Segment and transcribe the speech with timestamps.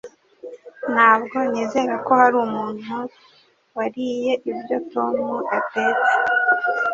[0.93, 2.95] Ntabwo nizera ko hari umuntu
[3.77, 5.15] wariye ibyo Tom
[5.51, 6.13] yatetse.